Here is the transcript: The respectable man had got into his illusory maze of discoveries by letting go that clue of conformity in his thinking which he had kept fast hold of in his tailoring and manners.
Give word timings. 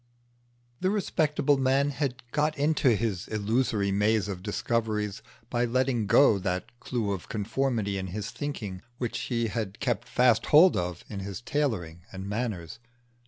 The 0.79 0.89
respectable 0.89 1.57
man 1.59 1.91
had 1.91 2.23
got 2.31 2.57
into 2.57 2.95
his 2.95 3.27
illusory 3.27 3.91
maze 3.91 4.27
of 4.27 4.41
discoveries 4.41 5.21
by 5.51 5.65
letting 5.65 6.07
go 6.07 6.39
that 6.39 6.79
clue 6.79 7.11
of 7.11 7.29
conformity 7.29 7.99
in 7.99 8.07
his 8.07 8.31
thinking 8.31 8.81
which 8.97 9.19
he 9.19 9.49
had 9.49 9.79
kept 9.79 10.07
fast 10.09 10.47
hold 10.47 10.75
of 10.75 11.05
in 11.07 11.19
his 11.19 11.39
tailoring 11.39 12.01
and 12.11 12.27
manners. 12.27 12.79